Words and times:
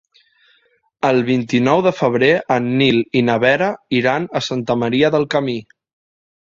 El 1.09 1.21
vint-i-nou 1.27 1.83
de 1.89 1.93
febrer 1.99 2.31
en 2.57 2.73
Nil 2.81 2.99
i 3.21 3.25
na 3.31 3.39
Vera 3.47 3.71
iran 4.03 4.27
a 4.41 4.47
Santa 4.51 4.83
Maria 4.87 5.17
del 5.19 5.31
Camí. 5.37 5.61